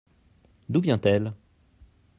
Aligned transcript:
D'où 0.67 0.79
vient-elle? 0.79 1.31